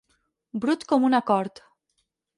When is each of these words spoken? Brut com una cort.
Brut 0.63 0.87
com 0.93 1.07
una 1.11 1.23
cort. 1.31 1.65